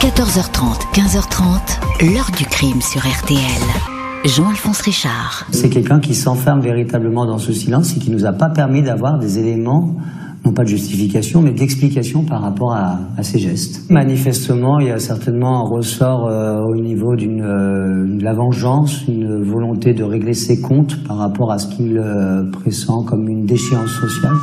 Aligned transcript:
14h30, 0.00 0.94
15h30, 0.94 2.12
l'heure 2.14 2.30
du 2.38 2.44
crime 2.44 2.80
sur 2.80 3.00
RTL. 3.00 3.40
Jean-Alphonse 4.24 4.80
Richard. 4.82 5.44
C'est 5.50 5.70
quelqu'un 5.70 5.98
qui 5.98 6.14
s'enferme 6.14 6.60
véritablement 6.60 7.26
dans 7.26 7.38
ce 7.38 7.52
silence 7.52 7.96
et 7.96 7.98
qui 7.98 8.12
nous 8.12 8.24
a 8.24 8.32
pas 8.32 8.48
permis 8.48 8.80
d'avoir 8.82 9.18
des 9.18 9.40
éléments 9.40 9.96
non 10.44 10.52
pas 10.52 10.62
de 10.62 10.68
justification, 10.68 11.42
mais 11.42 11.50
d'explication 11.50 12.22
par 12.22 12.42
rapport 12.42 12.74
à, 12.74 13.00
ces 13.22 13.40
gestes. 13.40 13.90
Manifestement, 13.90 14.78
il 14.78 14.86
y 14.86 14.90
a 14.92 15.00
certainement 15.00 15.66
un 15.66 15.68
ressort 15.68 16.28
euh, 16.28 16.62
au 16.62 16.76
niveau 16.76 17.16
d'une 17.16 17.42
euh, 17.42 18.18
de 18.18 18.22
la 18.22 18.34
vengeance, 18.34 19.04
une 19.08 19.42
volonté 19.42 19.94
de 19.94 20.04
régler 20.04 20.34
ses 20.34 20.60
comptes 20.60 21.02
par 21.08 21.16
rapport 21.16 21.50
à 21.50 21.58
ce 21.58 21.66
qu'il 21.74 21.98
euh, 21.98 22.48
pressent 22.52 23.04
comme 23.04 23.28
une 23.28 23.46
déchéance 23.46 23.90
sociale. 23.90 24.34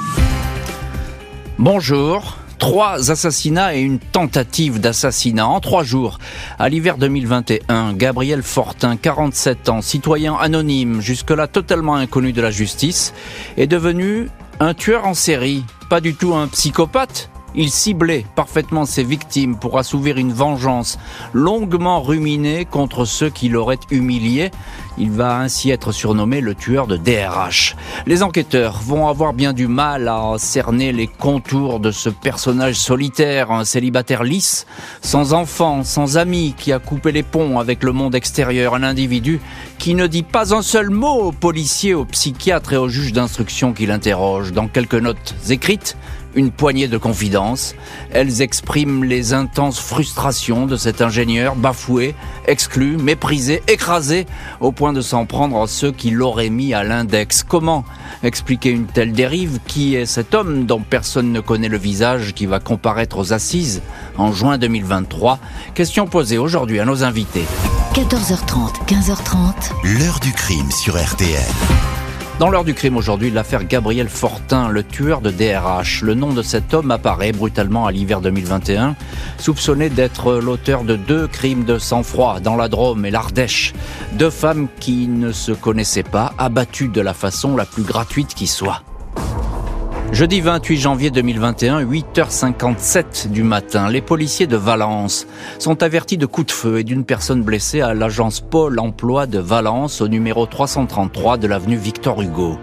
Bonjour. 1.58 2.45
Trois 2.66 3.12
assassinats 3.12 3.76
et 3.76 3.82
une 3.82 4.00
tentative 4.00 4.80
d'assassinat 4.80 5.46
en 5.46 5.60
trois 5.60 5.84
jours. 5.84 6.18
À 6.58 6.68
l'hiver 6.68 6.98
2021, 6.98 7.94
Gabriel 7.94 8.42
Fortin, 8.42 8.98
47 8.98 9.70
ans, 9.70 9.84
citoyen 9.84 10.34
anonyme, 10.34 11.00
jusque-là 11.00 11.46
totalement 11.46 11.94
inconnu 11.94 12.34
de 12.34 12.42
la 12.42 12.50
justice, 12.50 13.14
est 13.56 13.68
devenu 13.68 14.30
un 14.59 14.73
tueur 14.73 15.06
en 15.06 15.14
série. 15.14 15.64
Pas 15.92 16.02
du 16.02 16.16
tout 16.16 16.34
un 16.34 16.48
psychopathe, 16.48 17.30
il 17.55 17.72
ciblait 17.72 18.26
parfaitement 18.36 18.86
ses 18.86 19.04
victimes 19.04 19.58
pour 19.58 19.77
assouvir 19.77 20.18
une 20.18 20.34
vengeance 20.34 20.98
longuement 21.34 22.02
ruminée 22.02 22.66
contre 22.66 23.05
ceux 23.05 23.30
qui 23.30 23.50
l'auraient 23.50 23.80
humilié. 23.91 24.52
Il 24.98 25.12
va 25.12 25.40
ainsi 25.40 25.72
être 25.72 25.91
surnommé 25.91 26.40
le 26.41 26.55
tueur 26.55 26.88
de 26.88 26.95
DRH. 26.98 27.76
Les 28.05 28.23
enquêteurs 28.23 28.80
vont 28.81 29.08
avoir 29.08 29.34
bien 29.34 29.54
du 29.54 29.68
mal 29.68 30.08
à 30.08 30.36
cerner 30.38 30.91
les 30.94 31.08
contours 31.08 31.80
de 31.80 31.91
ce 31.91 32.09
personnage 32.09 32.76
solitaire, 32.76 33.52
un 33.52 33.66
célibataire 33.66 34.23
lisse, 34.23 34.66
sans 35.02 35.34
enfants, 35.34 35.84
sans 35.84 36.17
amis, 36.17 36.53
qui 36.58 36.72
a 36.72 36.80
coupé 36.80 37.12
les 37.12 37.23
ponts 37.23 37.59
avec 37.59 37.84
le 37.84 37.92
monde 37.92 38.16
extérieur, 38.16 38.76
un 38.76 38.84
individu 38.84 39.42
qui 39.78 39.95
ne 39.95 40.08
dit 40.08 40.23
pas 40.23 40.53
un 40.53 40.61
seul 40.61 40.89
mot 40.89 41.26
aux 41.26 41.31
policiers, 41.31 41.94
aux 41.94 42.06
psychiatres 42.06 42.73
et 42.73 42.78
aux 42.78 42.89
juges 42.89 43.14
d'instruction 43.14 43.73
qui 43.73 43.86
l'interrogent. 43.86 44.53
Dans 44.53 44.67
quelques 44.67 44.95
notes 44.95 45.36
écrites, 45.50 45.98
une 46.36 46.52
poignée 46.52 46.88
de 46.88 46.97
confidences. 46.97 47.75
Elles 48.11 48.41
expriment 48.41 49.03
les 49.03 49.33
intenses 49.33 49.80
frustrations 49.80 50.66
de 50.66 50.75
cet 50.75 51.02
ingénieur 51.02 51.55
bafoué, 51.55 52.16
exclu, 52.47 52.97
méprisé, 52.97 53.64
écrasé, 53.67 54.25
au 54.59 54.72
point 54.72 54.94
de 54.94 55.02
s'en 55.02 55.25
prendre 55.25 55.61
à 55.61 55.67
ceux 55.67 55.92
qui 55.92 56.11
l'auraient 56.11 56.50
mis 56.50 56.73
à 56.73 56.83
l'index. 56.83 57.44
Comment 57.44 57.83
expliquer 58.23 58.69
une 58.69 58.86
telle 58.86 59.14
dérive? 59.14 59.59
Qui 59.67 59.95
est 59.95 60.05
cet 60.05 60.33
homme 60.33 60.66
dont 60.66 60.81
personne 60.81 61.31
ne 61.31 61.39
connaît 61.39 61.69
le 61.69 61.77
visage 61.77 62.33
qui 62.33 62.45
va 62.45 62.59
comparaître 62.59 63.17
aux 63.17 63.33
assises 63.33 63.81
en 64.17 64.31
juin 64.31 64.58
2023 64.58 65.39
Question 65.73 66.08
posée 66.08 66.38
aujourd'hui 66.38 66.80
à 66.80 66.86
nos 66.86 67.03
invités. 67.03 67.45
14h30, 67.94 68.86
15h30. 68.88 69.99
L'heure 69.99 70.20
du 70.20 70.31
crime 70.33 70.70
sur 70.72 71.02
RTL. 71.02 71.95
Dans 72.38 72.50
l'heure 72.50 72.66
du 72.66 72.73
crime 72.73 72.97
aujourd'hui, 72.97 73.31
l'affaire 73.31 73.64
Gabriel 73.64 74.09
Fortin, 74.09 74.67
le 74.67 74.83
tueur 74.83 75.22
de 75.22 75.31
DRH. 75.31 76.02
Le 76.02 76.16
nom 76.16 76.33
de 76.33 76.42
cet 76.42 76.73
homme 76.73 76.92
apparaît 76.92 77.31
brutalement 77.31 77.86
à 77.86 77.94
l'hiver 77.94 78.19
2021, 78.19 78.97
soupçonné 79.38 79.89
d'être 79.89 80.33
l'auteur 80.33 80.83
de 80.83 80.97
deux 80.97 81.27
crimes 81.27 81.64
de 81.64 81.80
sang-froid 81.80 82.42
dans 82.42 82.58
la 82.58 82.67
Drôme 82.67 83.05
et 83.05 83.11
l'Ardèche. 83.11 83.73
Deux 84.14 84.30
femmes 84.30 84.67
qui 84.81 85.08
ne 85.08 85.31
se 85.31 85.53
connaissaient 85.53 86.03
pas, 86.03 86.33
abattues 86.38 86.89
de 86.89 87.00
la 87.00 87.14
façon 87.14 87.55
la 87.55 87.66
plus 87.66 87.83
gratuite 87.83 88.33
qui 88.33 88.47
soit. 88.47 88.83
Jeudi 90.11 90.39
28 90.39 90.78
janvier 90.78 91.11
2021, 91.11 91.84
8h57 91.84 93.30
du 93.30 93.44
matin, 93.44 93.89
les 93.89 94.02
policiers 94.02 94.48
de 94.48 94.56
Valence 94.56 95.28
sont 95.59 95.84
avertis 95.84 96.17
de 96.17 96.25
coups 96.25 96.48
de 96.48 96.52
feu 96.52 96.80
et 96.80 96.84
d'une 96.84 97.03
personne 97.03 97.44
blessée 97.44 97.81
à 97.81 97.94
l'agence 97.94 98.39
Pôle 98.39 98.80
emploi 98.80 99.28
de 99.28 99.39
Valence 99.39 100.00
au 100.00 100.08
numéro 100.08 100.45
333 100.45 101.38
de 101.38 101.48
l'avenue 101.48 101.76
Victor 101.76 102.22
Hugo. 102.22 102.58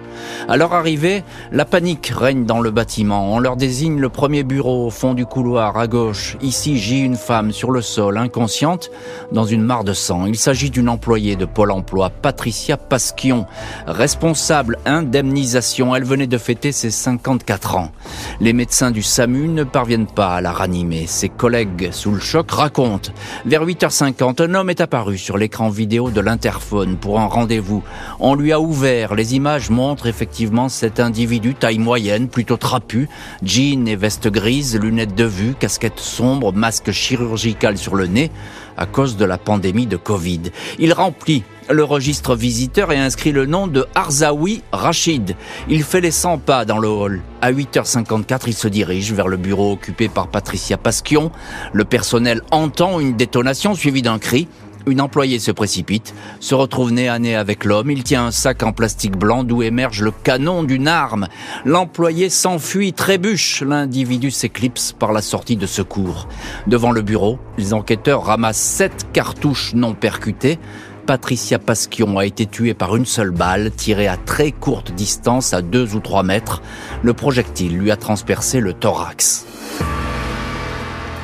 À 0.49 0.57
leur 0.57 0.73
arrivée, 0.75 1.23
la 1.51 1.65
panique 1.65 2.13
règne 2.15 2.45
dans 2.45 2.61
le 2.61 2.71
bâtiment. 2.71 3.33
On 3.33 3.39
leur 3.39 3.57
désigne 3.57 3.99
le 3.99 4.09
premier 4.09 4.43
bureau 4.43 4.87
au 4.87 4.91
fond 4.91 5.15
du 5.15 5.27
couloir 5.27 5.79
à 5.79 5.87
gauche. 5.87 6.37
Ici 6.43 6.79
gît 6.79 7.01
une 7.01 7.17
femme 7.17 7.53
sur 7.53 7.71
le 7.71 7.83
sol, 7.83 8.19
inconsciente, 8.19 8.91
dans 9.31 9.45
une 9.45 9.63
mare 9.63 9.85
de 9.85 9.93
sang. 9.93 10.27
Il 10.27 10.37
s'agit 10.37 10.71
d'une 10.71 10.89
employée 10.89 11.37
de 11.37 11.45
Pôle 11.45 11.71
emploi, 11.71 12.11
Patricia 12.11 12.77
Pasquion, 12.77 13.47
responsable 13.87 14.79
indemnisation. 14.85 15.95
Elle 15.95 16.05
venait 16.05 16.27
de 16.27 16.39
fêter 16.39 16.73
ses 16.73 16.91
54 16.91 17.77
ans. 17.77 17.93
Les 18.41 18.53
médecins 18.53 18.91
du 18.91 19.03
SAMU 19.03 19.49
ne 19.49 19.65
parviennent 19.65 20.07
pas 20.07 20.35
à 20.35 20.41
la 20.41 20.53
ranimer. 20.53 21.07
Ses 21.07 21.29
collègues 21.29 21.91
sous 21.93 22.11
le 22.11 22.21
choc 22.21 22.51
racontent. 22.51 23.13
Vers 23.45 23.65
8h50, 23.65 24.43
un 24.43 24.55
homme 24.55 24.71
est 24.71 24.81
apparu 24.81 25.19
sur 25.19 25.39
l'écran 25.39 25.69
vidéo 25.69 26.11
de 26.11 26.21
l'interphone 26.21 26.97
pour 26.97 27.21
un 27.21 27.27
rendez-vous. 27.27 27.83
On 28.21 28.35
lui 28.35 28.53
a 28.53 28.61
ouvert. 28.61 29.15
Les 29.15 29.35
images 29.35 29.71
montrent 29.71 30.02
effectivement 30.07 30.69
cet 30.69 31.01
individu 31.01 31.55
taille 31.55 31.79
moyenne, 31.79 32.29
plutôt 32.29 32.57
trapu, 32.57 33.09
jean 33.43 33.87
et 33.89 33.97
veste 33.97 34.29
grise, 34.29 34.79
lunettes 34.79 35.15
de 35.15 35.25
vue, 35.25 35.55
casquette 35.59 36.01
sombre, 36.01 36.53
masque 36.53 36.91
chirurgical 36.91 37.79
sur 37.79 37.95
le 37.95 38.07
nez, 38.07 38.31
à 38.77 38.87
cause 38.87 39.17
de 39.17 39.25
la 39.25 39.39
pandémie 39.39 39.87
de 39.87 39.97
Covid. 39.97 40.43
Il 40.79 40.93
remplit 40.93 41.45
le 41.71 41.85
registre 41.85 42.35
visiteur 42.35 42.93
et 42.93 42.99
inscrit 42.99 43.33
le 43.33 43.47
nom 43.47 43.67
de 43.67 43.87
Arzaoui 43.95 44.63
Rachid. 44.73 45.37
Il 45.69 45.83
fait 45.83 46.01
les 46.01 46.11
100 46.11 46.39
pas 46.39 46.65
dans 46.65 46.79
le 46.79 46.89
hall. 46.89 47.23
À 47.41 47.53
8h54, 47.53 48.43
il 48.47 48.55
se 48.55 48.69
dirige 48.69 49.13
vers 49.13 49.29
le 49.29 49.37
bureau 49.37 49.73
occupé 49.73 50.09
par 50.09 50.29
Patricia 50.29 50.77
Pasquion. 50.77 51.31
Le 51.73 51.85
personnel 51.85 52.43
entend 52.51 53.01
une 53.01 53.17
détonation 53.17 53.75
suivie 53.75 54.03
d'un 54.03 54.19
cri. 54.19 54.49
Une 54.87 55.01
employée 55.01 55.39
se 55.39 55.51
précipite, 55.51 56.15
se 56.41 56.55
retrouve 56.55 56.93
nez 56.93 57.09
à 57.09 57.19
nez 57.19 57.37
avec 57.37 57.65
l'homme. 57.65 57.91
Il 57.91 58.03
tient 58.03 58.27
un 58.27 58.31
sac 58.31 58.63
en 58.63 58.73
plastique 58.73 59.17
blanc 59.17 59.45
d'où 59.45 59.63
émerge 59.63 60.03
le 60.03 60.11
canon 60.11 60.63
d'une 60.65 60.89
arme. 60.89 61.29
L'employé 61.65 62.29
s'enfuit, 62.29 62.93
trébuche. 62.93 63.63
L'individu 63.63 64.31
s'éclipse 64.31 64.93
par 64.93 65.13
la 65.13 65.23
sortie 65.23 65.57
de 65.57 65.67
secours. 65.67 66.29
Devant 66.67 66.91
le 66.91 67.03
bureau, 67.03 67.39
les 67.59 67.75
enquêteurs 67.75 68.25
ramassent 68.25 68.57
sept 68.57 69.07
cartouches 69.13 69.75
non 69.75 69.95
percutées. 69.95 70.59
Patricia 71.07 71.59
Pasquion 71.59 72.19
a 72.19 72.27
été 72.27 72.47
tuée 72.47 72.75
par 72.75 72.95
une 72.95 73.07
seule 73.07 73.33
balle, 73.33 73.73
tirée 73.73 74.07
à 74.07 74.17
très 74.17 74.53
courte 74.53 74.93
distance, 74.93 75.53
à 75.53 75.63
deux 75.63 75.95
ou 75.95 76.01
trois 76.01 76.23
mètres. 76.23 76.63
Le 77.03 77.13
projectile 77.13 77.77
lui 77.77 77.91
a 77.91 77.97
transpercé 77.97 78.61
le 78.61 78.73
thorax. 78.73 79.47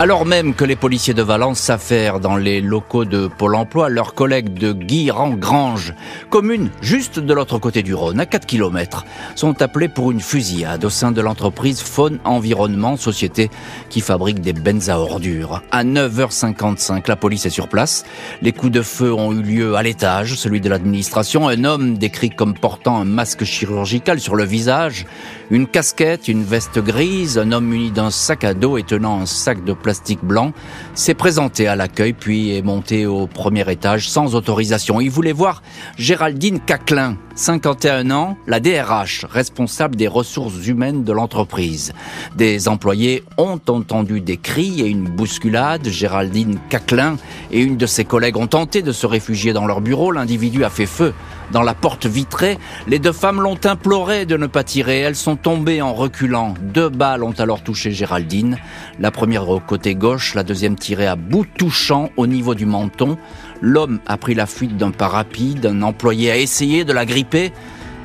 Alors 0.01 0.25
même 0.25 0.55
que 0.55 0.65
les 0.65 0.77
policiers 0.77 1.13
de 1.13 1.23
Valence 1.23 1.59
s'affairent 1.59 2.21
dans 2.21 2.37
les 2.37 2.61
locaux 2.61 3.05
de 3.05 3.27
Pôle 3.27 3.57
emploi, 3.57 3.89
leurs 3.89 4.15
collègues 4.15 4.55
de 4.55 4.73
Guy-Grange, 4.73 5.93
commune 6.31 6.71
juste 6.81 7.19
de 7.19 7.35
l'autre 7.35 7.59
côté 7.59 7.83
du 7.83 7.95
Rhône, 7.95 8.21
à 8.21 8.27
4 8.27 8.47
km, 8.47 9.05
sont 9.35 9.61
appelés 9.61 9.89
pour 9.89 10.13
une 10.13 10.21
fusillade 10.21 10.85
au 10.85 10.89
sein 10.89 11.11
de 11.11 11.21
l'entreprise 11.21 11.81
Faune 11.81 12.21
Environnement, 12.25 12.97
société 12.97 13.51
qui 13.91 14.01
fabrique 14.01 14.41
des 14.41 14.53
bennes 14.53 14.89
à 14.89 15.01
ordures. 15.01 15.63
À 15.73 15.83
9h55, 15.83 17.09
la 17.09 17.17
police 17.17 17.47
est 17.47 17.51
sur 17.51 17.67
place. 17.67 18.05
Les 18.41 18.53
coups 18.53 18.71
de 18.71 18.83
feu 18.83 19.13
ont 19.13 19.33
eu 19.33 19.43
lieu 19.43 19.75
à 19.75 19.83
l'étage, 19.83 20.37
celui 20.37 20.61
de 20.61 20.69
l'administration. 20.69 21.49
Un 21.49 21.65
homme 21.65 21.99
décrit 21.99 22.31
comme 22.31 22.55
portant 22.55 23.01
un 23.01 23.05
masque 23.05 23.43
chirurgical 23.43 24.21
sur 24.21 24.37
le 24.37 24.45
visage, 24.45 25.07
une 25.51 25.67
casquette, 25.67 26.29
une 26.29 26.45
veste 26.45 26.79
grise, 26.79 27.39
un 27.39 27.53
homme 27.53 27.67
muni 27.67 27.91
d'un 27.91 28.11
sac 28.11 28.45
à 28.45 28.55
dos 28.55 28.77
et 28.77 28.83
tenant 28.83 29.21
un 29.21 29.27
sac 29.27 29.65
de 29.65 29.73
plastique 29.73 30.23
blanc, 30.23 30.53
s'est 30.95 31.15
présenté 31.15 31.67
à 31.67 31.77
l'accueil 31.77 32.13
puis 32.13 32.55
est 32.55 32.63
monté 32.63 33.07
au 33.07 33.27
premier 33.27 33.71
étage 33.71 34.09
sans 34.09 34.35
autorisation. 34.35 35.01
Il 35.01 35.11
voulait 35.11 35.33
voir 35.33 35.63
Géraldine 35.97 36.61
Caclin, 36.61 37.17
51 37.35 38.11
ans, 38.11 38.37
la 38.47 38.61
DRH, 38.61 39.25
responsable 39.31 39.97
des 39.97 40.09
ressources 40.09 40.67
humaines 40.67 41.05
de 41.05 41.13
l'entreprise. 41.13 41.93
Des 42.37 42.69
employés 42.69 43.25
ont 43.39 43.61
entendu 43.69 44.21
des 44.21 44.37
cris 44.37 44.81
et 44.81 44.87
une 44.89 45.05
bousculade. 45.05 45.89
Géraldine 45.89 46.59
Caclin 46.69 47.17
et 47.51 47.61
une 47.61 47.77
de 47.77 47.87
ses 47.87 48.05
collègues 48.05 48.37
ont 48.37 48.47
tenté 48.47 48.83
de 48.83 48.93
se 48.93 49.07
réfugier 49.07 49.53
dans 49.53 49.67
leur 49.67 49.81
bureau. 49.81 50.13
L'individu 50.13 50.65
a 50.65 50.71
fait 50.71 50.87
feu 50.87 51.15
dans 51.53 51.63
la 51.63 51.75
porte 51.75 52.07
vitrée. 52.07 52.59
Les 52.87 52.99
deux 52.99 53.13
femmes 53.13 53.41
l'ont 53.41 53.59
imploré 53.65 54.27
de 54.27 54.37
ne 54.37 54.47
pas 54.47 54.65
tirer. 54.65 55.01
Elles 55.01 55.17
sont 55.17 55.37
tombées 55.37 55.83
en 55.83 55.95
reculant. 55.95 56.55
Deux 56.61 56.89
balles 56.89 57.23
ont 57.23 57.35
alors 57.39 57.63
touché 57.63 57.93
Géraldine. 57.93 58.59
La 59.01 59.11
première 59.11 59.49
au 59.49 59.61
côté 59.61 59.95
gauche, 59.95 60.35
la 60.35 60.43
deuxième 60.43 60.77
tirée 60.77 61.07
à 61.07 61.17
bout 61.17 61.47
touchant 61.47 62.11
au 62.17 62.27
niveau 62.27 62.55
du 62.55 62.67
menton. 62.67 63.19
L'homme 63.61 64.01
a 64.07 64.17
pris 64.17 64.35
la 64.35 64.47
fuite 64.47 64.77
d'un 64.77 64.91
pas 64.91 65.09
rapide. 65.09 65.67
Un 65.67 65.83
employé 65.83 66.31
a 66.31 66.37
essayé 66.37 66.85
de 66.85 66.93
la 66.93 67.07
gripper. 67.07 67.53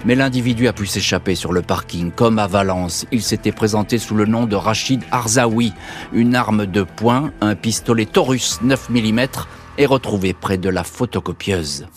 Mais 0.06 0.16
l'individu 0.16 0.68
a 0.68 0.74
pu 0.74 0.86
s'échapper 0.86 1.34
sur 1.34 1.54
le 1.54 1.62
parking, 1.62 2.12
comme 2.12 2.38
à 2.38 2.48
Valence. 2.48 3.06
Il 3.14 3.22
s'était 3.22 3.54
présenté 3.54 3.98
sous 3.98 4.16
le 4.16 4.26
nom 4.26 4.46
de 4.46 4.56
Rachid 4.56 5.02
Arzaoui. 5.12 5.72
Une 6.12 6.36
arme 6.36 6.66
de 6.66 6.84
poing, 6.84 7.32
un 7.40 7.56
pistolet 7.56 8.06
Taurus 8.06 8.60
9 8.62 8.90
mm, 8.90 9.20
est 9.78 9.86
retrouvé 9.86 10.34
près 10.34 10.58
de 10.58 10.68
la 10.68 10.84
photocopieuse. 10.84 11.88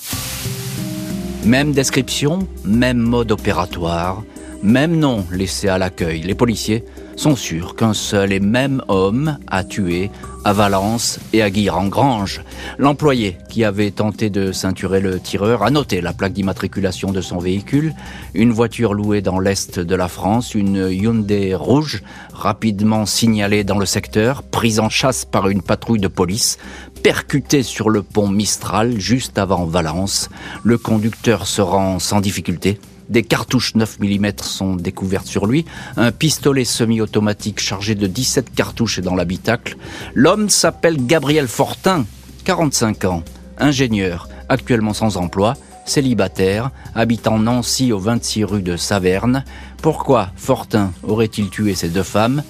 Même 1.47 1.71
description, 1.71 2.41
même 2.65 2.99
mode 2.99 3.31
opératoire, 3.31 4.25
même 4.65 4.99
nom 4.99 5.25
laissé 5.31 5.69
à 5.69 5.79
l'accueil. 5.79 6.23
Les 6.23 6.35
policiers 6.35 6.85
sont 7.15 7.37
sûrs 7.37 7.77
qu'un 7.77 7.95
seul 7.95 8.33
et 8.33 8.41
même 8.41 8.83
homme 8.89 9.39
a 9.47 9.63
tué 9.63 10.11
à 10.45 10.53
Valence 10.53 11.21
et 11.33 11.43
à 11.43 11.51
Guire-en-Grange. 11.51 12.43
L'employé 12.79 13.39
qui 13.49 13.63
avait 13.63 13.93
tenté 13.93 14.29
de 14.29 14.51
ceinturer 14.51 15.01
le 15.01 15.21
tireur 15.21 15.63
a 15.63 15.71
noté 15.71 16.01
la 16.01 16.13
plaque 16.13 16.33
d'immatriculation 16.33 17.13
de 17.13 17.21
son 17.21 17.39
véhicule, 17.39 17.95
une 18.35 18.51
voiture 18.51 18.93
louée 18.93 19.23
dans 19.23 19.39
l'est 19.39 19.79
de 19.79 19.95
la 19.95 20.09
France, 20.09 20.55
une 20.57 20.89
Hyundai 20.91 21.55
rouge, 21.55 22.03
rapidement 22.33 23.07
signalée 23.07 23.63
dans 23.63 23.79
le 23.79 23.87
secteur, 23.87 24.43
prise 24.43 24.81
en 24.81 24.89
chasse 24.89 25.25
par 25.25 25.49
une 25.49 25.63
patrouille 25.63 26.01
de 26.01 26.09
police, 26.09 26.59
percutée 27.07 27.63
sur 27.63 27.89
le 27.89 28.03
pont 28.03 28.27
Mistral 28.27 28.99
juste 28.99 29.39
avant 29.39 29.65
Valence. 29.65 30.29
Le 30.65 30.77
conducteur 30.77 31.47
se 31.47 31.63
rend 31.63 32.01
sans 32.01 32.21
difficulté 32.21 32.81
des 33.09 33.23
cartouches 33.23 33.77
9 33.77 34.01
mm 34.01 34.33
sont 34.43 34.75
découvertes 34.75 35.29
sur 35.29 35.47
lui. 35.47 35.65
Un 35.97 36.11
pistolet 36.11 36.65
semi-automatique 36.65 37.61
chargé 37.61 37.95
de 37.95 38.09
17 38.09 38.53
cartouches 38.53 38.99
est 38.99 39.03
dans 39.03 39.15
l'habitacle. 39.15 39.77
L'homme 40.15 40.49
s'appelle 40.49 41.07
Gabriel 41.07 41.47
Fortin, 41.47 42.07
45 42.45 43.05
ans, 43.05 43.23
ingénieur, 43.57 44.29
actuellement 44.49 44.93
sans 44.93 45.17
emploi, 45.17 45.55
célibataire, 45.85 46.73
habitant 46.97 47.39
Nancy 47.39 47.93
au 47.93 48.01
26 48.01 48.43
rue 48.43 48.63
de 48.63 48.77
Saverne. 48.77 49.45
Pourquoi 49.81 50.31
Fortin 50.35 50.91
aurait-il 51.05 51.51
tué 51.51 51.77
ces 51.77 51.89
deux 51.89 52.03
femmes? 52.03 52.43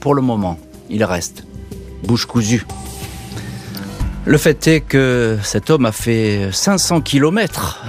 Pour 0.00 0.16
le 0.16 0.22
moment, 0.22 0.58
il 0.88 1.04
reste 1.04 1.44
bouche 2.02 2.26
cousue. 2.26 2.66
Le 4.30 4.38
fait 4.38 4.68
est 4.68 4.80
que 4.80 5.38
cet 5.42 5.70
homme 5.70 5.86
a 5.86 5.90
fait 5.90 6.50
500 6.52 7.00
kilomètres 7.00 7.84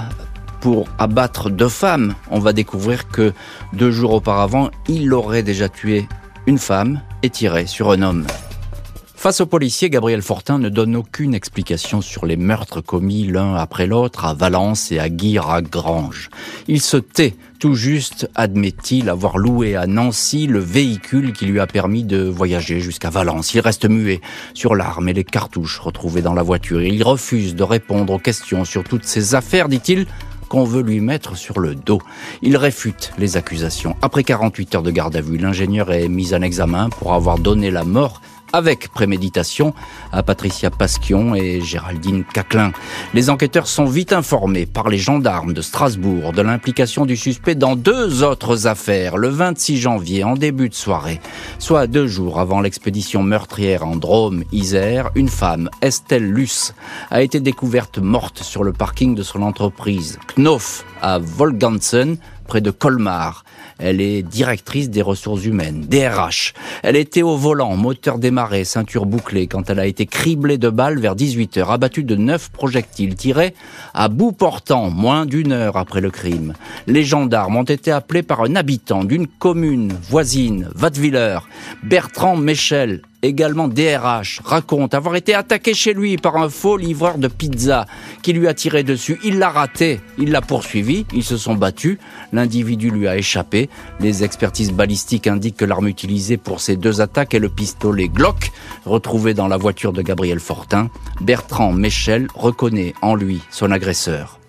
pour 0.59 0.87
abattre 0.97 1.51
deux 1.51 1.69
femmes. 1.69 2.15
On 2.31 2.39
va 2.39 2.51
découvrir 2.51 3.07
que 3.09 3.31
deux 3.73 3.91
jours 3.91 4.13
auparavant, 4.13 4.71
il 4.87 5.13
aurait 5.13 5.43
déjà 5.43 5.69
tué 5.69 6.07
une 6.47 6.57
femme 6.57 6.99
et 7.21 7.29
tiré 7.29 7.67
sur 7.67 7.91
un 7.91 8.01
homme. 8.01 8.25
Face 9.21 9.39
aux 9.39 9.45
policiers, 9.45 9.91
Gabriel 9.91 10.23
Fortin 10.23 10.57
ne 10.57 10.67
donne 10.67 10.95
aucune 10.95 11.35
explication 11.35 12.01
sur 12.01 12.25
les 12.25 12.37
meurtres 12.37 12.81
commis 12.81 13.27
l'un 13.27 13.53
après 13.53 13.85
l'autre 13.85 14.25
à 14.25 14.33
Valence 14.33 14.91
et 14.91 14.97
à 14.97 15.09
Guire-à-Grange. 15.09 16.31
Il 16.67 16.81
se 16.81 16.97
tait, 16.97 17.35
tout 17.59 17.75
juste 17.75 18.27
admet-il 18.33 19.09
avoir 19.09 19.37
loué 19.37 19.75
à 19.75 19.85
Nancy 19.85 20.47
le 20.47 20.57
véhicule 20.57 21.33
qui 21.33 21.45
lui 21.45 21.59
a 21.59 21.67
permis 21.67 22.03
de 22.03 22.23
voyager 22.23 22.79
jusqu'à 22.79 23.11
Valence. 23.11 23.53
Il 23.53 23.59
reste 23.59 23.87
muet 23.87 24.21
sur 24.55 24.73
l'arme 24.73 25.09
et 25.09 25.13
les 25.13 25.23
cartouches 25.23 25.77
retrouvées 25.77 26.23
dans 26.23 26.33
la 26.33 26.41
voiture. 26.41 26.81
Il 26.81 27.03
refuse 27.03 27.53
de 27.53 27.61
répondre 27.61 28.13
aux 28.13 28.17
questions 28.17 28.65
sur 28.65 28.83
toutes 28.83 29.05
ces 29.05 29.35
affaires, 29.35 29.69
dit-il, 29.69 30.07
qu'on 30.49 30.63
veut 30.63 30.81
lui 30.81 30.99
mettre 30.99 31.37
sur 31.37 31.59
le 31.59 31.75
dos. 31.75 32.01
Il 32.41 32.57
réfute 32.57 33.13
les 33.19 33.37
accusations. 33.37 33.95
Après 34.01 34.23
48 34.23 34.73
heures 34.73 34.81
de 34.81 34.89
garde 34.89 35.15
à 35.15 35.21
vue, 35.21 35.37
l'ingénieur 35.37 35.91
est 35.91 36.07
mis 36.07 36.33
en 36.33 36.41
examen 36.41 36.89
pour 36.89 37.13
avoir 37.13 37.37
donné 37.37 37.69
la 37.69 37.83
mort 37.83 38.19
avec 38.53 38.89
préméditation 38.89 39.73
à 40.11 40.23
Patricia 40.23 40.69
Pasquion 40.69 41.35
et 41.35 41.61
Géraldine 41.61 42.23
Caclin. 42.23 42.71
Les 43.13 43.29
enquêteurs 43.29 43.67
sont 43.67 43.85
vite 43.85 44.13
informés 44.13 44.65
par 44.65 44.89
les 44.89 44.97
gendarmes 44.97 45.53
de 45.53 45.61
Strasbourg 45.61 46.33
de 46.33 46.41
l'implication 46.41 47.05
du 47.05 47.15
suspect 47.15 47.55
dans 47.55 47.75
deux 47.75 48.23
autres 48.23 48.67
affaires. 48.67 49.17
Le 49.17 49.29
26 49.29 49.77
janvier, 49.77 50.23
en 50.23 50.35
début 50.35 50.69
de 50.69 50.75
soirée, 50.75 51.19
soit 51.59 51.87
deux 51.87 52.07
jours 52.07 52.39
avant 52.39 52.61
l'expédition 52.61 53.23
meurtrière 53.23 53.85
en 53.85 53.95
Drôme, 53.95 54.43
Isère, 54.51 55.11
une 55.15 55.29
femme, 55.29 55.69
Estelle 55.81 56.29
Luce, 56.31 56.73
a 57.09 57.21
été 57.21 57.39
découverte 57.39 57.99
morte 57.99 58.43
sur 58.43 58.63
le 58.63 58.73
parking 58.73 59.15
de 59.15 59.23
son 59.23 59.41
entreprise 59.41 60.19
Knof 60.35 60.85
à 61.01 61.19
Volgansen, 61.19 62.17
près 62.47 62.61
de 62.61 62.71
Colmar. 62.71 63.43
Elle 63.79 64.01
est 64.01 64.21
directrice 64.21 64.89
des 64.89 65.01
ressources 65.01 65.45
humaines, 65.45 65.85
DRH. 65.89 66.53
Elle 66.83 66.95
était 66.95 67.23
au 67.23 67.35
volant, 67.35 67.75
moteur 67.75 68.19
démarré, 68.19 68.63
ceinture 68.63 69.05
bouclée, 69.05 69.47
quand 69.47 69.69
elle 69.69 69.79
a 69.79 69.87
été 69.87 70.05
criblée 70.05 70.59
de 70.59 70.69
balles 70.69 70.99
vers 70.99 71.15
18h, 71.15 71.65
abattue 71.67 72.03
de 72.03 72.15
neuf 72.15 72.49
projectiles 72.49 73.15
tirés 73.15 73.55
à 73.93 74.07
bout 74.07 74.33
portant, 74.33 74.91
moins 74.91 75.25
d'une 75.25 75.51
heure 75.51 75.77
après 75.77 76.01
le 76.01 76.11
crime. 76.11 76.53
Les 76.85 77.03
gendarmes 77.03 77.55
ont 77.55 77.63
été 77.63 77.91
appelés 77.91 78.23
par 78.23 78.41
un 78.41 78.55
habitant 78.55 79.03
d'une 79.03 79.27
commune 79.27 79.93
voisine, 80.09 80.69
Wattwiller, 80.79 81.39
Bertrand 81.83 82.35
Michel, 82.37 83.01
également 83.21 83.67
DRH, 83.67 84.41
raconte 84.43 84.93
avoir 84.93 85.15
été 85.15 85.33
attaqué 85.33 85.73
chez 85.73 85.93
lui 85.93 86.17
par 86.17 86.37
un 86.37 86.49
faux 86.49 86.77
livreur 86.77 87.17
de 87.17 87.27
pizza 87.27 87.85
qui 88.21 88.33
lui 88.33 88.47
a 88.47 88.53
tiré 88.53 88.83
dessus. 88.83 89.19
Il 89.23 89.39
l'a 89.39 89.49
raté, 89.49 90.01
il 90.17 90.31
l'a 90.31 90.41
poursuivi, 90.41 91.05
ils 91.13 91.23
se 91.23 91.37
sont 91.37 91.55
battus, 91.55 91.97
l'individu 92.33 92.89
lui 92.89 93.07
a 93.07 93.17
échappé. 93.17 93.69
Les 93.99 94.23
expertises 94.23 94.71
balistiques 94.71 95.27
indiquent 95.27 95.57
que 95.57 95.65
l'arme 95.65 95.87
utilisée 95.87 96.37
pour 96.37 96.59
ces 96.59 96.75
deux 96.75 97.01
attaques 97.01 97.33
est 97.33 97.39
le 97.39 97.49
pistolet 97.49 98.07
Glock, 98.07 98.51
retrouvé 98.85 99.33
dans 99.33 99.47
la 99.47 99.57
voiture 99.57 99.93
de 99.93 100.01
Gabriel 100.01 100.39
Fortin. 100.39 100.89
Bertrand 101.21 101.71
Michel 101.71 102.27
reconnaît 102.35 102.93
en 103.01 103.15
lui 103.15 103.41
son 103.51 103.71
agresseur. 103.71 104.40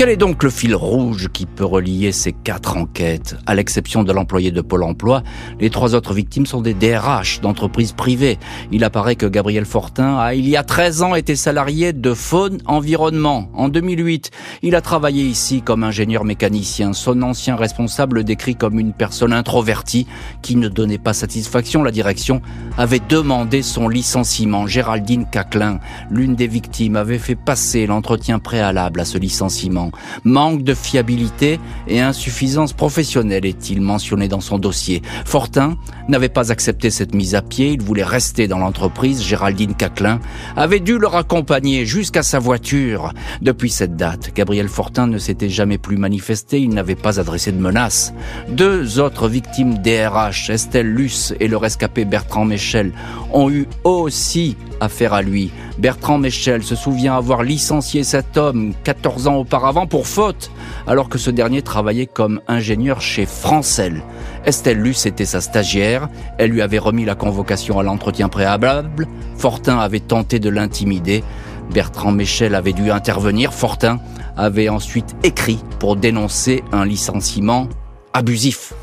Quel 0.00 0.08
est 0.08 0.16
donc 0.16 0.42
le 0.42 0.48
fil 0.48 0.74
rouge 0.74 1.28
qui 1.30 1.44
peut 1.44 1.62
relier 1.62 2.10
ces 2.10 2.32
quatre 2.32 2.78
enquêtes? 2.78 3.36
À 3.44 3.54
l'exception 3.54 4.02
de 4.02 4.14
l'employé 4.14 4.50
de 4.50 4.62
Pôle 4.62 4.82
emploi, 4.82 5.22
les 5.60 5.68
trois 5.68 5.94
autres 5.94 6.14
victimes 6.14 6.46
sont 6.46 6.62
des 6.62 6.72
DRH 6.72 7.42
d'entreprises 7.42 7.92
privées. 7.92 8.38
Il 8.72 8.82
apparaît 8.82 9.14
que 9.14 9.26
Gabriel 9.26 9.66
Fortin 9.66 10.16
a, 10.16 10.32
il 10.32 10.48
y 10.48 10.56
a 10.56 10.62
13 10.62 11.02
ans, 11.02 11.14
été 11.14 11.36
salarié 11.36 11.92
de 11.92 12.14
Faune 12.14 12.62
Environnement. 12.64 13.50
En 13.52 13.68
2008, 13.68 14.30
il 14.62 14.74
a 14.74 14.80
travaillé 14.80 15.22
ici 15.24 15.60
comme 15.60 15.84
ingénieur 15.84 16.24
mécanicien. 16.24 16.94
Son 16.94 17.20
ancien 17.20 17.54
responsable 17.54 18.24
décrit 18.24 18.56
comme 18.56 18.80
une 18.80 18.94
personne 18.94 19.34
introvertie 19.34 20.06
qui 20.40 20.56
ne 20.56 20.70
donnait 20.70 20.96
pas 20.96 21.12
satisfaction. 21.12 21.82
La 21.82 21.90
direction 21.90 22.40
avait 22.78 23.02
demandé 23.06 23.60
son 23.60 23.86
licenciement. 23.86 24.66
Géraldine 24.66 25.26
Caclin, 25.30 25.78
l'une 26.10 26.36
des 26.36 26.46
victimes, 26.46 26.96
avait 26.96 27.18
fait 27.18 27.36
passer 27.36 27.86
l'entretien 27.86 28.38
préalable 28.38 29.00
à 29.00 29.04
ce 29.04 29.18
licenciement. 29.18 29.89
Manque 30.24 30.62
de 30.62 30.74
fiabilité 30.74 31.58
et 31.88 32.00
insuffisance 32.00 32.72
professionnelle 32.72 33.46
est-il 33.46 33.80
mentionné 33.80 34.28
dans 34.28 34.40
son 34.40 34.58
dossier. 34.58 35.02
Fortin 35.24 35.76
n'avait 36.08 36.28
pas 36.28 36.52
accepté 36.52 36.90
cette 36.90 37.14
mise 37.14 37.34
à 37.34 37.42
pied, 37.42 37.72
il 37.72 37.82
voulait 37.82 38.04
rester 38.04 38.48
dans 38.48 38.58
l'entreprise. 38.58 39.22
Géraldine 39.22 39.74
Caclin 39.74 40.20
avait 40.56 40.80
dû 40.80 40.98
le 40.98 41.06
raccompagner 41.06 41.86
jusqu'à 41.86 42.22
sa 42.22 42.38
voiture. 42.38 43.12
Depuis 43.42 43.70
cette 43.70 43.96
date, 43.96 44.32
Gabriel 44.34 44.68
Fortin 44.68 45.06
ne 45.06 45.18
s'était 45.18 45.48
jamais 45.48 45.78
plus 45.78 45.96
manifesté, 45.96 46.60
il 46.60 46.70
n'avait 46.70 46.94
pas 46.94 47.20
adressé 47.20 47.52
de 47.52 47.60
menaces. 47.60 48.12
Deux 48.48 48.98
autres 48.98 49.28
victimes 49.28 49.78
DRH, 49.78 50.50
Estelle 50.50 50.92
Luce 50.92 51.34
et 51.40 51.48
le 51.48 51.56
rescapé 51.56 52.04
Bertrand 52.04 52.44
Michel, 52.44 52.92
ont 53.32 53.50
eu 53.50 53.66
aussi 53.84 54.56
affaire 54.80 55.12
à 55.14 55.22
lui. 55.22 55.50
Bertrand 55.80 56.18
Michel 56.18 56.62
se 56.62 56.76
souvient 56.76 57.16
avoir 57.16 57.42
licencié 57.42 58.04
cet 58.04 58.36
homme 58.36 58.74
14 58.84 59.28
ans 59.28 59.36
auparavant 59.36 59.86
pour 59.86 60.06
faute, 60.06 60.50
alors 60.86 61.08
que 61.08 61.16
ce 61.16 61.30
dernier 61.30 61.62
travaillait 61.62 62.04
comme 62.04 62.42
ingénieur 62.48 63.00
chez 63.00 63.24
Francel. 63.24 64.02
Estelle 64.44 64.76
Luce 64.76 65.06
était 65.06 65.24
sa 65.24 65.40
stagiaire, 65.40 66.10
elle 66.36 66.50
lui 66.50 66.60
avait 66.60 66.78
remis 66.78 67.06
la 67.06 67.14
convocation 67.14 67.78
à 67.78 67.82
l'entretien 67.82 68.28
préalable, 68.28 69.08
Fortin 69.38 69.78
avait 69.78 70.00
tenté 70.00 70.38
de 70.38 70.50
l'intimider, 70.50 71.24
Bertrand 71.72 72.12
Michel 72.12 72.54
avait 72.54 72.74
dû 72.74 72.90
intervenir, 72.90 73.54
Fortin 73.54 74.00
avait 74.36 74.68
ensuite 74.68 75.16
écrit 75.22 75.60
pour 75.78 75.96
dénoncer 75.96 76.62
un 76.72 76.84
licenciement 76.84 77.70
abusif. 78.12 78.74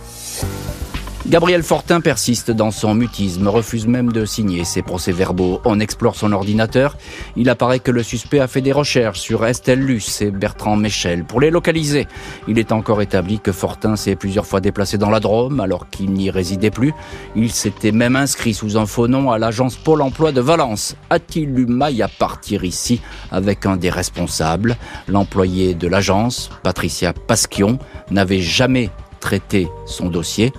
Gabriel 1.29 1.61
Fortin 1.61 1.99
persiste 1.99 2.51
dans 2.51 2.71
son 2.71 2.95
mutisme, 2.95 3.49
refuse 3.49 3.85
même 3.85 4.13
de 4.13 4.23
signer 4.23 4.63
ses 4.63 4.81
procès-verbaux. 4.81 5.59
On 5.65 5.81
explore 5.81 6.15
son 6.15 6.31
ordinateur. 6.31 6.95
Il 7.35 7.49
apparaît 7.49 7.81
que 7.81 7.91
le 7.91 8.01
suspect 8.01 8.39
a 8.39 8.47
fait 8.47 8.61
des 8.61 8.71
recherches 8.71 9.19
sur 9.19 9.45
Estelle 9.45 9.81
Luce 9.81 10.21
et 10.21 10.31
Bertrand 10.31 10.77
Michel 10.77 11.25
pour 11.25 11.41
les 11.41 11.51
localiser. 11.51 12.07
Il 12.47 12.57
est 12.57 12.71
encore 12.71 13.01
établi 13.01 13.41
que 13.41 13.51
Fortin 13.51 13.97
s'est 13.97 14.15
plusieurs 14.15 14.45
fois 14.45 14.61
déplacé 14.61 14.97
dans 14.97 15.09
la 15.09 15.19
Drôme 15.19 15.59
alors 15.59 15.89
qu'il 15.89 16.13
n'y 16.13 16.29
résidait 16.29 16.71
plus. 16.71 16.93
Il 17.35 17.51
s'était 17.51 17.91
même 17.91 18.15
inscrit 18.15 18.53
sous 18.53 18.77
un 18.77 18.85
faux 18.85 19.09
nom 19.09 19.29
à 19.29 19.37
l'agence 19.37 19.75
Pôle 19.75 20.03
emploi 20.03 20.31
de 20.31 20.39
Valence. 20.39 20.95
A-t-il 21.09 21.59
eu 21.59 21.65
maille 21.65 22.03
à 22.03 22.07
partir 22.07 22.63
ici 22.63 23.01
avec 23.31 23.65
un 23.65 23.75
des 23.75 23.89
responsables? 23.89 24.77
L'employé 25.09 25.73
de 25.73 25.89
l'agence, 25.89 26.49
Patricia 26.63 27.11
Pasquion, 27.11 27.79
n'avait 28.11 28.39
jamais 28.39 28.91
traité 29.19 29.67
son 29.85 30.07
dossier 30.07 30.53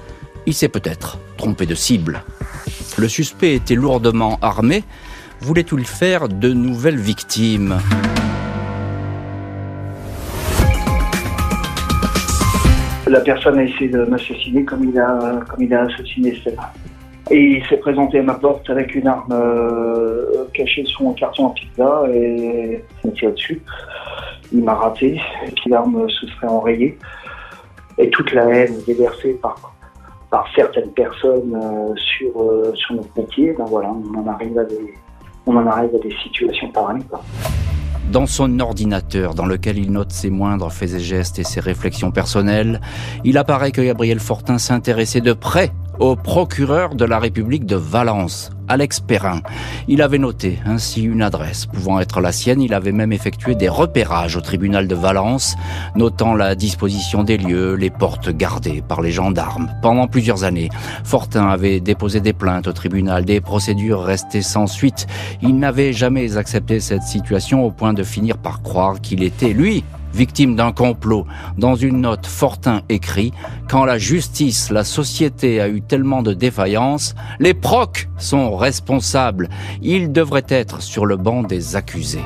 il 0.48 0.54
s'est 0.54 0.70
peut-être 0.70 1.18
trompé 1.36 1.66
de 1.66 1.74
cible. 1.74 2.22
Le 2.96 3.06
suspect 3.06 3.54
était 3.54 3.74
lourdement 3.74 4.38
armé. 4.40 4.82
Voulait-il 5.40 5.84
faire 5.84 6.26
de 6.26 6.54
nouvelles 6.54 6.96
victimes? 6.96 7.76
La 13.06 13.20
personne 13.20 13.58
a 13.58 13.64
essayé 13.64 13.90
de 13.90 14.04
m'assassiner 14.04 14.64
comme 14.64 14.88
il 14.88 14.98
a, 14.98 15.40
comme 15.50 15.62
il 15.62 15.74
a 15.74 15.82
assassiné 15.82 16.34
Stella. 16.36 16.72
Et 17.30 17.58
il 17.58 17.66
s'est 17.66 17.76
présenté 17.76 18.20
à 18.20 18.22
ma 18.22 18.34
porte 18.34 18.70
avec 18.70 18.94
une 18.94 19.06
arme 19.06 19.32
euh, 19.32 20.46
cachée 20.54 20.86
sous 20.86 21.04
mon 21.04 21.12
carton 21.12 21.44
en 21.44 21.50
pizza 21.50 22.04
et 22.10 22.82
il 23.04 23.12
tiré 23.12 23.32
dessus. 23.32 23.60
Il 24.50 24.64
m'a 24.64 24.74
raté 24.74 25.20
et 25.46 25.68
l'arme 25.68 26.08
se 26.08 26.26
serait 26.26 26.46
enrayée. 26.46 26.98
Et 27.98 28.08
toute 28.08 28.32
la 28.32 28.46
haine 28.48 28.76
déversée 28.86 29.34
par 29.42 29.74
par 30.30 30.46
certaines 30.54 30.90
personnes 30.92 31.56
sur, 31.96 32.32
sur 32.74 32.94
notre 32.94 33.08
métier, 33.16 33.54
ben 33.56 33.64
voilà, 33.64 33.90
on 33.90 34.18
en 34.18 34.26
arrive 34.26 34.58
à 34.58 34.64
des, 34.64 34.94
on 35.46 35.56
en 35.56 35.66
arrive 35.66 35.94
à 35.94 35.98
des 35.98 36.14
situations 36.22 36.70
pareilles. 36.70 37.02
Dans 38.12 38.26
son 38.26 38.60
ordinateur, 38.60 39.34
dans 39.34 39.44
lequel 39.44 39.78
il 39.78 39.92
note 39.92 40.12
ses 40.12 40.30
moindres 40.30 40.72
faits 40.72 40.94
et 40.94 40.98
gestes 40.98 41.38
et 41.38 41.44
ses 41.44 41.60
réflexions 41.60 42.10
personnelles, 42.10 42.80
il 43.24 43.36
apparaît 43.36 43.70
que 43.70 43.82
Gabriel 43.82 44.18
Fortin 44.18 44.58
s'intéressait 44.58 45.20
de 45.20 45.34
près 45.34 45.72
au 45.98 46.16
procureur 46.16 46.94
de 46.94 47.04
la 47.04 47.18
République 47.18 47.66
de 47.66 47.76
Valence, 47.76 48.50
Alex 48.68 49.00
Perrin. 49.00 49.40
Il 49.88 50.02
avait 50.02 50.18
noté 50.18 50.58
ainsi 50.66 51.02
une 51.02 51.22
adresse 51.22 51.66
pouvant 51.66 52.00
être 52.00 52.20
la 52.20 52.32
sienne. 52.32 52.60
Il 52.60 52.74
avait 52.74 52.92
même 52.92 53.12
effectué 53.12 53.54
des 53.54 53.68
repérages 53.68 54.36
au 54.36 54.40
tribunal 54.40 54.88
de 54.88 54.94
Valence, 54.94 55.56
notant 55.96 56.34
la 56.34 56.54
disposition 56.54 57.22
des 57.22 57.38
lieux, 57.38 57.74
les 57.74 57.90
portes 57.90 58.30
gardées 58.30 58.82
par 58.86 59.00
les 59.00 59.10
gendarmes. 59.10 59.70
Pendant 59.82 60.06
plusieurs 60.06 60.44
années, 60.44 60.68
Fortin 61.04 61.48
avait 61.48 61.80
déposé 61.80 62.20
des 62.20 62.32
plaintes 62.32 62.68
au 62.68 62.72
tribunal, 62.72 63.24
des 63.24 63.40
procédures 63.40 64.02
restées 64.02 64.42
sans 64.42 64.66
suite. 64.66 65.06
Il 65.42 65.58
n'avait 65.58 65.92
jamais 65.92 66.36
accepté 66.36 66.80
cette 66.80 67.02
situation 67.02 67.64
au 67.64 67.70
point 67.70 67.92
de 67.92 68.02
finir 68.02 68.38
par 68.38 68.62
croire 68.62 69.00
qu'il 69.00 69.22
était, 69.22 69.52
lui, 69.52 69.84
victime 70.12 70.56
d'un 70.56 70.72
complot. 70.72 71.26
Dans 71.56 71.74
une 71.74 72.00
note, 72.00 72.26
Fortin 72.26 72.82
écrit 72.88 73.32
Quand 73.68 73.84
la 73.84 73.98
justice, 73.98 74.70
la 74.70 74.84
société 74.84 75.60
a 75.60 75.68
eu 75.68 75.80
tellement 75.80 76.22
de 76.22 76.34
défaillances, 76.34 77.14
les 77.40 77.54
procs 77.54 78.08
sont 78.18 78.56
responsables. 78.56 79.48
Ils 79.82 80.12
devraient 80.12 80.46
être 80.48 80.82
sur 80.82 81.06
le 81.06 81.16
banc 81.16 81.42
des 81.42 81.76
accusés. 81.76 82.24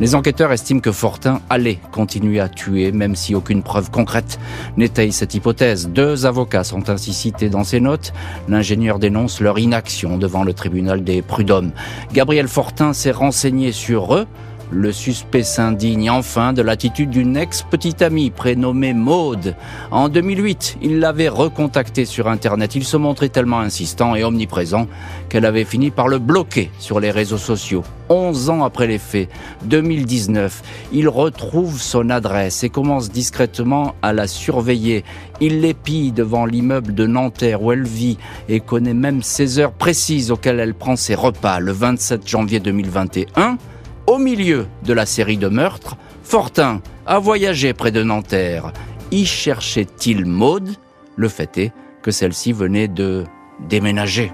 Les 0.00 0.16
enquêteurs 0.16 0.50
estiment 0.50 0.80
que 0.80 0.90
Fortin 0.90 1.40
allait 1.48 1.78
continuer 1.92 2.40
à 2.40 2.48
tuer, 2.48 2.90
même 2.90 3.14
si 3.14 3.32
aucune 3.36 3.62
preuve 3.62 3.92
concrète 3.92 4.40
n'étaye 4.76 5.12
cette 5.12 5.34
hypothèse. 5.36 5.88
Deux 5.88 6.26
avocats 6.26 6.64
sont 6.64 6.90
ainsi 6.90 7.12
cités 7.12 7.48
dans 7.48 7.62
ces 7.62 7.78
notes. 7.78 8.12
L'ingénieur 8.48 8.98
dénonce 8.98 9.40
leur 9.40 9.56
inaction 9.56 10.18
devant 10.18 10.42
le 10.42 10.52
tribunal 10.52 11.04
des 11.04 11.22
prud'hommes. 11.22 11.70
Gabriel 12.12 12.48
Fortin 12.48 12.92
s'est 12.92 13.12
renseigné 13.12 13.70
sur 13.70 14.16
eux 14.16 14.26
le 14.70 14.92
suspect 14.92 15.42
s'indigne 15.42 16.10
enfin 16.10 16.52
de 16.52 16.62
l'attitude 16.62 17.10
d'une 17.10 17.36
ex-petite 17.36 18.02
amie 18.02 18.30
prénommée 18.30 18.92
Maude. 18.92 19.54
En 19.90 20.08
2008, 20.08 20.78
il 20.82 20.98
l'avait 20.98 21.28
recontactée 21.28 22.04
sur 22.04 22.28
Internet. 22.28 22.74
Il 22.74 22.84
se 22.84 22.96
montrait 22.96 23.28
tellement 23.28 23.60
insistant 23.60 24.14
et 24.14 24.24
omniprésent 24.24 24.86
qu'elle 25.28 25.44
avait 25.44 25.64
fini 25.64 25.90
par 25.90 26.08
le 26.08 26.18
bloquer 26.18 26.70
sur 26.78 27.00
les 27.00 27.10
réseaux 27.10 27.38
sociaux. 27.38 27.84
Onze 28.08 28.50
ans 28.50 28.64
après 28.64 28.86
les 28.86 28.98
faits, 28.98 29.28
2019, 29.64 30.62
il 30.92 31.08
retrouve 31.08 31.80
son 31.80 32.10
adresse 32.10 32.62
et 32.62 32.68
commence 32.68 33.10
discrètement 33.10 33.94
à 34.02 34.12
la 34.12 34.26
surveiller. 34.26 35.04
Il 35.40 35.60
l'épie 35.60 36.12
devant 36.12 36.46
l'immeuble 36.46 36.94
de 36.94 37.06
Nanterre 37.06 37.62
où 37.62 37.72
elle 37.72 37.86
vit 37.86 38.18
et 38.48 38.60
connaît 38.60 38.94
même 38.94 39.22
ses 39.22 39.58
heures 39.58 39.72
précises 39.72 40.30
auxquelles 40.30 40.60
elle 40.60 40.74
prend 40.74 40.96
ses 40.96 41.14
repas 41.14 41.60
le 41.60 41.72
27 41.72 42.28
janvier 42.28 42.60
2021 42.60 43.58
au 44.06 44.18
milieu 44.18 44.66
de 44.84 44.92
la 44.92 45.06
série 45.06 45.38
de 45.38 45.48
meurtres, 45.48 45.96
Fortin 46.22 46.80
a 47.06 47.18
voyagé 47.18 47.72
près 47.72 47.92
de 47.92 48.02
Nanterre. 48.02 48.72
Y 49.10 49.24
cherchait-il 49.24 50.24
Maude? 50.24 50.70
Le 51.16 51.28
fait 51.28 51.58
est 51.58 51.72
que 52.02 52.10
celle-ci 52.10 52.52
venait 52.52 52.88
de 52.88 53.24
déménager. 53.68 54.32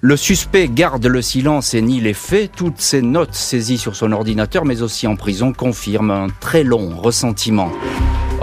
Le 0.00 0.16
suspect 0.16 0.68
garde 0.68 1.06
le 1.06 1.22
silence 1.22 1.72
et 1.72 1.80
nie 1.80 2.00
les 2.00 2.12
faits. 2.12 2.52
Toutes 2.54 2.80
ces 2.80 3.00
notes 3.00 3.34
saisies 3.34 3.78
sur 3.78 3.96
son 3.96 4.12
ordinateur, 4.12 4.64
mais 4.64 4.82
aussi 4.82 5.06
en 5.06 5.16
prison, 5.16 5.52
confirment 5.52 6.10
un 6.10 6.26
très 6.40 6.62
long 6.62 6.90
ressentiment. 6.90 7.70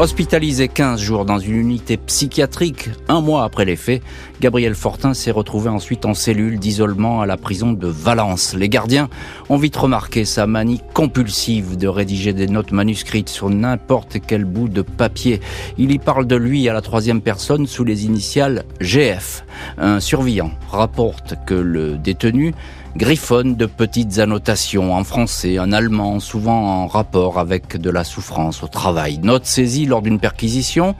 Hospitalisé 0.01 0.67
15 0.67 0.99
jours 0.99 1.25
dans 1.25 1.37
une 1.37 1.55
unité 1.55 1.95
psychiatrique, 1.95 2.89
un 3.07 3.21
mois 3.21 3.43
après 3.43 3.65
les 3.65 3.75
faits, 3.75 4.01
Gabriel 4.39 4.73
Fortin 4.73 5.13
s'est 5.13 5.29
retrouvé 5.29 5.69
ensuite 5.69 6.07
en 6.07 6.15
cellule 6.15 6.57
d'isolement 6.57 7.21
à 7.21 7.27
la 7.27 7.37
prison 7.37 7.71
de 7.71 7.85
Valence. 7.85 8.55
Les 8.55 8.67
gardiens 8.67 9.09
ont 9.49 9.57
vite 9.57 9.75
remarqué 9.75 10.25
sa 10.25 10.47
manie 10.47 10.81
compulsive 10.95 11.77
de 11.77 11.87
rédiger 11.87 12.33
des 12.33 12.47
notes 12.47 12.71
manuscrites 12.71 13.29
sur 13.29 13.51
n'importe 13.51 14.17
quel 14.25 14.43
bout 14.43 14.69
de 14.69 14.81
papier. 14.81 15.39
Il 15.77 15.91
y 15.91 15.99
parle 15.99 16.25
de 16.25 16.35
lui 16.35 16.67
à 16.67 16.73
la 16.73 16.81
troisième 16.81 17.21
personne 17.21 17.67
sous 17.67 17.83
les 17.83 18.05
initiales 18.05 18.63
GF. 18.79 19.45
Un 19.77 19.99
surveillant 19.99 20.49
rapporte 20.71 21.35
que 21.45 21.53
le 21.53 21.99
détenu 21.99 22.55
griffonne 22.95 23.55
de 23.55 23.65
petites 23.65 24.19
annotations 24.19 24.93
en 24.93 25.03
français, 25.03 25.59
en 25.59 25.71
allemand, 25.71 26.19
souvent 26.19 26.83
en 26.83 26.87
rapport 26.87 27.39
avec 27.39 27.77
de 27.77 27.89
la 27.89 28.03
souffrance 28.03 28.63
au 28.63 28.67
travail. 28.67 29.19
Note 29.23 29.45
saisie 29.45 29.85
lors 29.85 30.01
d'une 30.01 30.19
perquisition, 30.19 30.95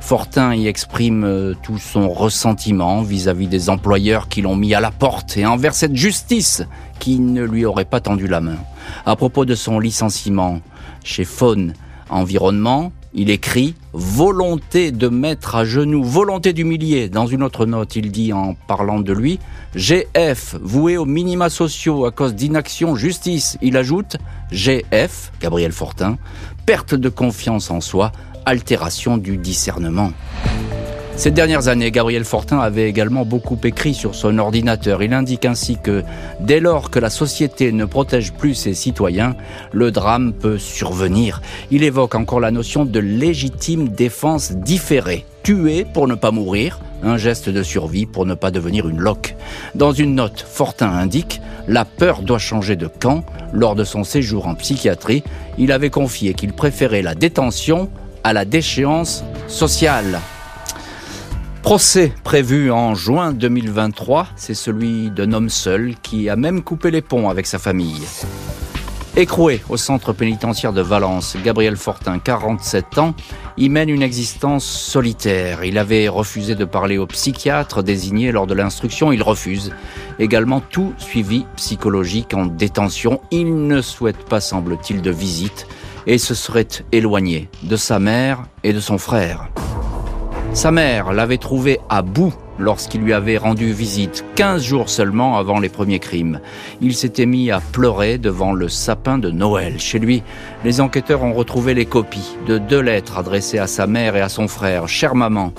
Fortin 0.00 0.54
y 0.54 0.66
exprime 0.66 1.24
euh, 1.24 1.54
tout 1.62 1.78
son 1.78 2.08
ressentiment 2.08 3.02
vis-à-vis 3.02 3.46
des 3.46 3.70
employeurs 3.70 4.28
qui 4.28 4.42
l'ont 4.42 4.56
mis 4.56 4.74
à 4.74 4.80
la 4.80 4.90
porte 4.90 5.36
et 5.36 5.46
envers 5.46 5.74
cette 5.74 5.96
justice 5.96 6.62
qui 6.98 7.18
ne 7.18 7.42
lui 7.42 7.64
aurait 7.64 7.84
pas 7.84 8.00
tendu 8.00 8.26
la 8.26 8.40
main. 8.40 8.58
À 9.06 9.16
propos 9.16 9.44
de 9.44 9.54
son 9.54 9.78
licenciement 9.78 10.60
chez 11.04 11.24
Faune 11.24 11.74
Environnement, 12.10 12.92
il 13.18 13.30
écrit 13.30 13.74
volonté 13.92 14.92
de 14.92 15.08
mettre 15.08 15.56
à 15.56 15.64
genoux, 15.64 16.04
volonté 16.04 16.52
d'humilier. 16.52 17.08
Dans 17.08 17.26
une 17.26 17.42
autre 17.42 17.66
note, 17.66 17.96
il 17.96 18.12
dit 18.12 18.32
en 18.32 18.54
parlant 18.54 19.00
de 19.00 19.12
lui, 19.12 19.40
GF, 19.74 20.54
voué 20.62 20.96
aux 20.96 21.04
minima 21.04 21.50
sociaux 21.50 22.06
à 22.06 22.12
cause 22.12 22.36
d'inaction 22.36 22.94
justice. 22.94 23.58
Il 23.60 23.76
ajoute 23.76 24.18
GF, 24.52 25.32
Gabriel 25.40 25.72
Fortin, 25.72 26.16
perte 26.64 26.94
de 26.94 27.08
confiance 27.08 27.72
en 27.72 27.80
soi, 27.80 28.12
altération 28.46 29.16
du 29.16 29.36
discernement. 29.36 30.12
Ces 31.18 31.32
dernières 31.32 31.66
années, 31.66 31.90
Gabriel 31.90 32.24
Fortin 32.24 32.60
avait 32.60 32.88
également 32.88 33.24
beaucoup 33.24 33.58
écrit 33.64 33.92
sur 33.92 34.14
son 34.14 34.38
ordinateur. 34.38 35.02
Il 35.02 35.12
indique 35.12 35.46
ainsi 35.46 35.76
que 35.76 36.04
dès 36.38 36.60
lors 36.60 36.92
que 36.92 37.00
la 37.00 37.10
société 37.10 37.72
ne 37.72 37.86
protège 37.86 38.32
plus 38.32 38.54
ses 38.54 38.72
citoyens, 38.72 39.34
le 39.72 39.90
drame 39.90 40.32
peut 40.32 40.58
survenir. 40.58 41.42
Il 41.72 41.82
évoque 41.82 42.14
encore 42.14 42.38
la 42.38 42.52
notion 42.52 42.84
de 42.84 43.00
légitime 43.00 43.88
défense 43.88 44.52
différée. 44.52 45.24
Tuer 45.42 45.84
pour 45.92 46.06
ne 46.06 46.14
pas 46.14 46.30
mourir, 46.30 46.78
un 47.02 47.16
geste 47.16 47.48
de 47.48 47.64
survie 47.64 48.06
pour 48.06 48.24
ne 48.24 48.34
pas 48.34 48.52
devenir 48.52 48.88
une 48.88 49.00
loque. 49.00 49.34
Dans 49.74 49.90
une 49.90 50.14
note, 50.14 50.46
Fortin 50.48 50.90
indique 50.90 51.40
La 51.66 51.84
peur 51.84 52.22
doit 52.22 52.38
changer 52.38 52.76
de 52.76 52.86
camp. 52.86 53.24
Lors 53.52 53.74
de 53.74 53.82
son 53.82 54.04
séjour 54.04 54.46
en 54.46 54.54
psychiatrie, 54.54 55.24
il 55.58 55.72
avait 55.72 55.90
confié 55.90 56.34
qu'il 56.34 56.52
préférait 56.52 57.02
la 57.02 57.16
détention 57.16 57.90
à 58.22 58.32
la 58.32 58.44
déchéance 58.44 59.24
sociale. 59.48 60.20
Procès 61.68 62.14
prévu 62.24 62.70
en 62.70 62.94
juin 62.94 63.34
2023, 63.34 64.28
c'est 64.36 64.54
celui 64.54 65.10
d'un 65.10 65.34
homme 65.34 65.50
seul 65.50 65.96
qui 66.02 66.30
a 66.30 66.34
même 66.34 66.62
coupé 66.62 66.90
les 66.90 67.02
ponts 67.02 67.28
avec 67.28 67.46
sa 67.46 67.58
famille. 67.58 68.00
Écroué 69.18 69.60
au 69.68 69.76
centre 69.76 70.14
pénitentiaire 70.14 70.72
de 70.72 70.80
Valence, 70.80 71.36
Gabriel 71.44 71.76
Fortin, 71.76 72.20
47 72.20 72.96
ans, 72.96 73.14
y 73.58 73.68
mène 73.68 73.90
une 73.90 74.00
existence 74.00 74.64
solitaire. 74.64 75.62
Il 75.62 75.76
avait 75.76 76.08
refusé 76.08 76.54
de 76.54 76.64
parler 76.64 76.96
au 76.96 77.06
psychiatre 77.06 77.82
désigné 77.82 78.32
lors 78.32 78.46
de 78.46 78.54
l'instruction. 78.54 79.12
Il 79.12 79.22
refuse 79.22 79.74
également 80.18 80.62
tout 80.62 80.94
suivi 80.96 81.44
psychologique 81.56 82.32
en 82.32 82.46
détention. 82.46 83.20
Il 83.30 83.66
ne 83.66 83.82
souhaite 83.82 84.24
pas, 84.24 84.40
semble-t-il, 84.40 85.02
de 85.02 85.10
visite 85.10 85.66
et 86.06 86.16
se 86.16 86.34
serait 86.34 86.66
éloigné 86.92 87.50
de 87.62 87.76
sa 87.76 87.98
mère 87.98 88.44
et 88.64 88.72
de 88.72 88.80
son 88.80 88.96
frère. 88.96 89.50
Sa 90.58 90.72
mère 90.72 91.12
l'avait 91.12 91.38
trouvé 91.38 91.78
à 91.88 92.02
bout 92.02 92.34
lorsqu'il 92.58 93.02
lui 93.02 93.12
avait 93.12 93.36
rendu 93.36 93.72
visite, 93.72 94.24
15 94.34 94.60
jours 94.60 94.88
seulement 94.88 95.38
avant 95.38 95.60
les 95.60 95.68
premiers 95.68 96.00
crimes. 96.00 96.40
Il 96.80 96.96
s'était 96.96 97.26
mis 97.26 97.52
à 97.52 97.60
pleurer 97.60 98.18
devant 98.18 98.52
le 98.52 98.68
sapin 98.68 99.18
de 99.18 99.30
Noël. 99.30 99.78
Chez 99.78 100.00
lui, 100.00 100.24
les 100.64 100.80
enquêteurs 100.80 101.22
ont 101.22 101.32
retrouvé 101.32 101.74
les 101.74 101.86
copies 101.86 102.36
de 102.48 102.58
deux 102.58 102.80
lettres 102.80 103.18
adressées 103.18 103.60
à 103.60 103.68
sa 103.68 103.86
mère 103.86 104.16
et 104.16 104.20
à 104.20 104.28
son 104.28 104.48
frère. 104.48 104.88
Chère 104.88 105.14
maman, 105.14 105.52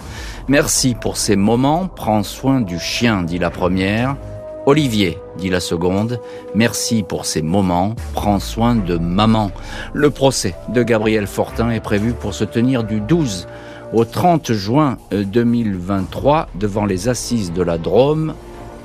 merci 0.49 0.95
pour 0.99 1.15
ces 1.15 1.37
moments, 1.37 1.87
prends 1.87 2.23
soin 2.23 2.59
du 2.59 2.77
chien, 2.77 3.23
dit 3.23 3.39
la 3.39 3.51
première. 3.51 4.17
Olivier, 4.65 5.17
dit 5.37 5.49
la 5.49 5.61
seconde, 5.61 6.19
merci 6.55 7.03
pour 7.03 7.25
ces 7.25 7.41
moments, 7.41 7.95
prends 8.13 8.41
soin 8.41 8.75
de 8.75 8.97
maman. 8.97 9.51
Le 9.93 10.09
procès 10.09 10.55
de 10.73 10.83
Gabriel 10.83 11.25
Fortin 11.25 11.69
est 11.69 11.79
prévu 11.79 12.11
pour 12.11 12.33
se 12.33 12.43
tenir 12.43 12.83
du 12.83 12.99
12 12.99 13.47
au 13.93 14.05
30 14.05 14.53
juin 14.53 14.97
2023 15.11 16.37
euh, 16.41 16.59
devant 16.59 16.85
les 16.85 17.07
assises 17.07 17.51
de 17.51 17.61
la 17.61 17.77
Drôme 17.77 18.33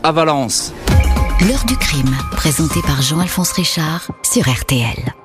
à 0.03 0.13
Valence. 0.13 0.73
L'heure 1.47 1.65
du 1.67 1.77
crime, 1.77 2.15
présenté 2.33 2.81
par 2.83 3.03
Jean-Alphonse 3.03 3.53
Richard 3.53 4.11
sur 4.23 4.49
RTL. 4.49 5.24